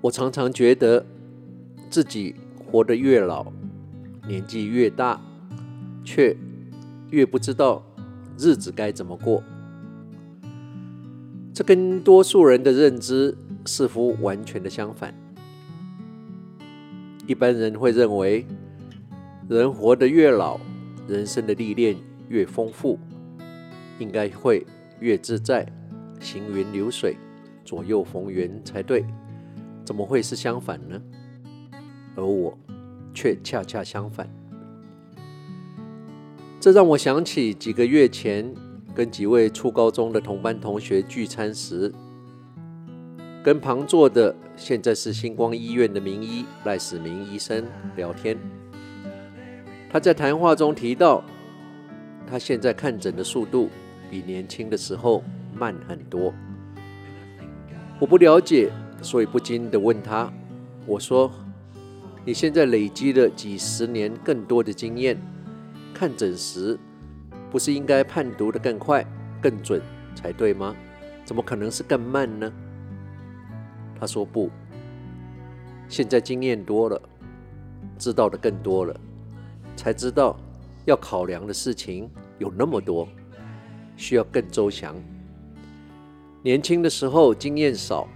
[0.00, 1.04] 我常常觉得
[1.90, 3.52] 自己活得越老，
[4.26, 5.20] 年纪越大，
[6.04, 6.36] 却
[7.10, 7.84] 越不知道
[8.38, 9.42] 日子该怎么过。
[11.52, 15.12] 这跟多数人的认知似乎完全的相反。
[17.26, 18.46] 一般人会认为，
[19.48, 20.60] 人活得越老，
[21.08, 21.96] 人生的历练
[22.28, 22.96] 越丰富，
[23.98, 24.64] 应该会
[25.00, 25.66] 越自在，
[26.20, 27.16] 行云流水，
[27.64, 29.04] 左右逢源才对。
[29.88, 31.00] 怎么会是相反呢？
[32.14, 32.54] 而我
[33.14, 34.28] 却恰恰相反。
[36.60, 38.54] 这让我想起几个月前
[38.94, 41.90] 跟几位初高中的同班同学聚餐时，
[43.42, 47.64] 跟旁坐的现在是星光医院的名医赖史明医生
[47.96, 48.36] 聊天。
[49.88, 51.24] 他在谈话中提到，
[52.26, 53.70] 他现在看诊的速度
[54.10, 55.24] 比年轻的时候
[55.54, 56.34] 慢很多。
[57.98, 58.70] 我不了解，
[59.00, 60.32] 所以不禁地问他
[60.86, 61.30] ：“我说，
[62.24, 65.16] 你现在累积了几十年更多的经验，
[65.94, 66.78] 看诊时
[67.50, 69.04] 不是应该判读得更快、
[69.40, 69.80] 更准
[70.14, 70.74] 才对吗？
[71.24, 72.52] 怎么可能是更慢呢？”
[73.98, 74.50] 他说：“不，
[75.88, 77.00] 现在经验多了，
[77.98, 78.98] 知道的更多了。”
[79.76, 80.36] 才知道
[80.86, 83.06] 要考量的事情有那么多，
[83.96, 84.96] 需要更周详。
[86.42, 88.08] 年轻的时候经验少，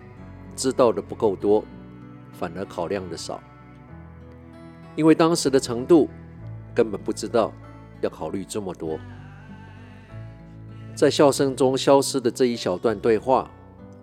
[0.56, 1.64] 知道的不够多，
[2.32, 3.42] 反而考量的少，
[4.96, 6.08] 因为当时的程度
[6.74, 7.52] 根本不知道
[8.00, 8.98] 要考虑这么多。
[10.94, 13.50] 在笑声中消失的这一小段对话，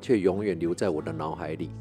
[0.01, 1.71] 却永远留在我的脑海里。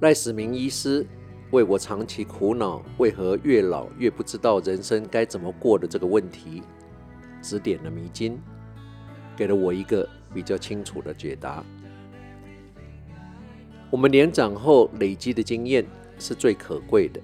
[0.00, 1.06] 赖史明医师。
[1.50, 6.62] 为我长期苦恼为何越老越不知道人生该怎么过的这个问题，
[7.40, 8.38] 指点了迷津，
[9.34, 11.64] 给了我一个比较清楚的解答。
[13.90, 15.84] 我们年长后累积的经验
[16.18, 17.20] 是最可贵的，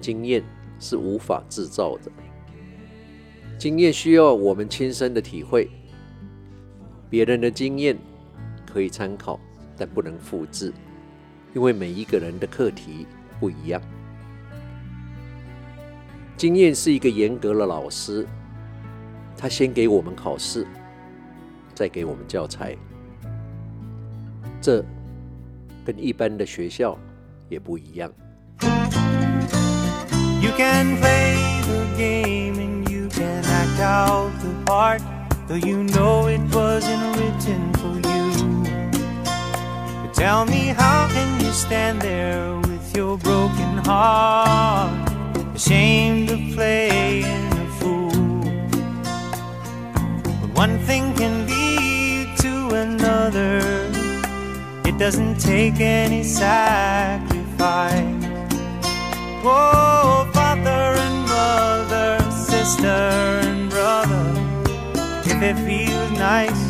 [0.00, 0.42] 经验
[0.80, 2.10] 是无法制造的，
[3.58, 5.70] 经验需要我们亲身的体会。
[7.08, 7.96] 别人的经验
[8.66, 9.38] 可以参考，
[9.76, 10.72] 但不能复制，
[11.54, 13.06] 因为每一个人的课题。
[13.38, 13.78] 不一样，
[16.38, 18.26] 经验是一个严格的老师，
[19.36, 20.66] 他先给我们考试，
[21.74, 22.74] 再给我们教材。
[24.58, 24.82] 这
[25.85, 26.97] 跟一般的学校
[27.49, 28.11] 也不一样。
[30.41, 35.01] You can play the game and you can act out the part,
[35.47, 38.31] though you know it wasn't written for you.
[40.03, 42.59] But tell me how can you stand there?
[42.93, 44.91] Your broken heart,
[45.55, 46.94] ashamed of playing
[54.96, 58.02] It doesn't take any sacrifice.
[59.44, 64.24] Oh, father and mother, sister and brother.
[65.26, 66.62] If it feels nice,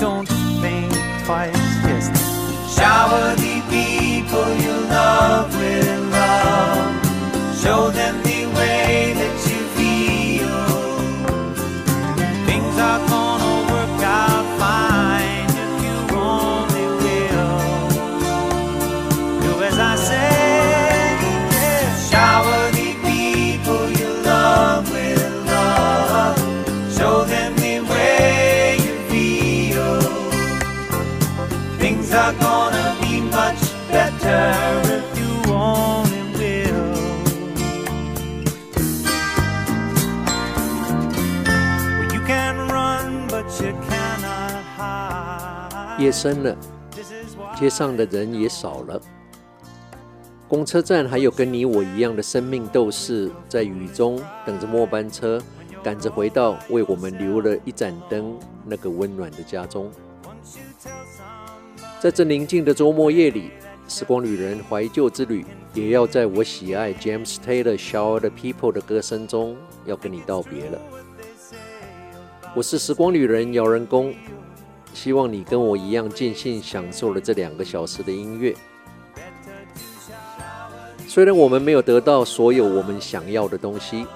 [0.00, 0.26] don't
[0.60, 0.92] think
[1.24, 1.54] twice.
[1.86, 5.53] Just shower the people you love
[32.34, 36.94] are gonna be much better if you only will.
[45.98, 46.56] 夜深了，
[47.56, 49.00] 街上的人也少了。
[50.48, 55.40] 公车站还有跟你我一样的生命斗士，在雨中等着末班车，
[55.82, 59.90] 赶着回到为我们留了一盏灯那个温暖的家中。
[62.00, 63.50] 在这宁静的周末夜里。
[63.86, 65.44] 时光旅人怀旧之旅，
[65.74, 69.54] 也要在我喜爱 James Taylor《Shower the People》的歌声中，
[69.84, 70.78] 要跟你道别了。
[72.54, 74.14] 我是时光旅人姚人工，
[74.94, 78.54] 希望你跟我一样尽兴享受了这两个小时的音乐。
[81.06, 84.06] 虽然我们没有得到所有我们想要的东西，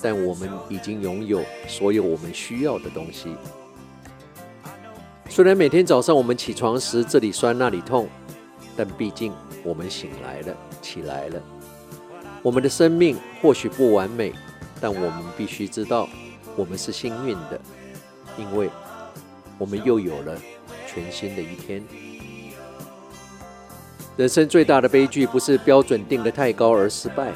[0.00, 3.36] 但我们已经拥有所有我们需要的东西。
[5.34, 8.08] 虽然每天早上我们起床时这里酸那里痛。
[8.76, 9.32] 但毕竟
[9.64, 11.42] 我们醒来了，起来了。
[12.40, 14.32] 我们的生命或许不完美，
[14.80, 16.08] 但我们必须知道，
[16.54, 17.60] 我们是幸运的，
[18.36, 18.70] 因为
[19.58, 20.40] 我们又有了
[20.86, 21.82] 全新的一天。
[24.16, 27.32] 人生最大的悲剧不是标准定得太高而失败，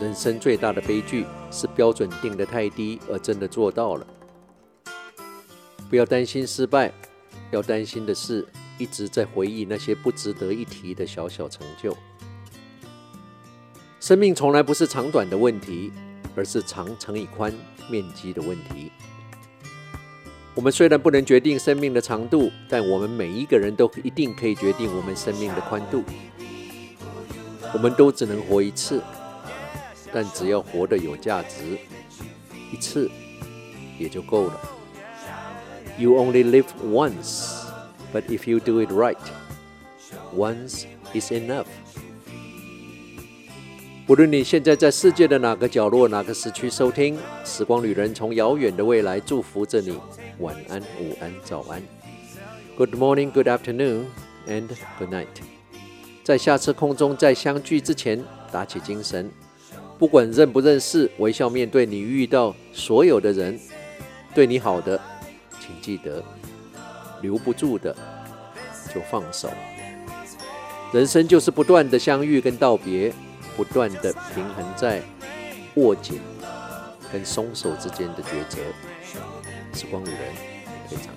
[0.00, 4.06] 人生最大的悲剧是标准定得太低而真的做到了。
[5.90, 6.92] 不要担心失败，
[7.50, 8.46] 要担心的是
[8.78, 11.94] 一直在回忆那些不值得一提的小小成就。
[13.98, 15.90] 生命从来不是长短的问题，
[16.36, 17.52] 而是长乘以宽
[17.90, 18.92] 面积的问题。
[20.54, 26.04] 我们虽然不能决定生命的长度，但我们每一个人都一定可以决定我们生命的宽度。
[27.74, 29.02] 我们都只能活一次，
[30.12, 31.76] 但只要活得有价值，
[32.72, 33.10] 一次
[33.98, 34.60] 也就够了。
[35.98, 37.66] You only live once,
[38.12, 39.16] but if you do it right,
[40.34, 41.66] once is enough.
[44.06, 49.98] 无论你现在在世界的哪个角落、哪个时区收听，时光旅人从遥远的未来祝福着你。
[50.38, 51.82] 晚安、午安、早安。
[52.76, 54.06] Good morning, good afternoon,
[54.48, 55.26] and good night。
[56.24, 59.30] 在下次空中再相聚之前，打起精神。
[59.98, 63.60] 不管认不认识，微笑面对你遇到所有的人。
[64.34, 65.00] 对你好的，
[65.70, 66.22] 请记得，
[67.20, 67.94] 留不住的
[68.92, 69.48] 就放手。
[70.92, 73.12] 人生就是不断的相遇跟道别，
[73.56, 75.00] 不断的平衡，在
[75.74, 76.20] 握紧
[77.12, 78.58] 跟松手之间的抉择。
[79.72, 80.34] 时光旅人，
[80.88, 81.14] 非常。